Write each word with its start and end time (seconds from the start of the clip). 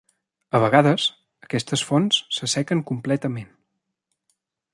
A 0.55 0.61
vegades, 0.63 1.05
aquestes 1.47 1.85
fonts 1.89 2.23
s'assequen 2.39 2.85
completament. 2.93 3.53